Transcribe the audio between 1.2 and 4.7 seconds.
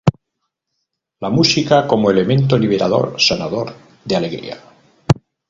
La música como elemento liberador, sanador de alegría.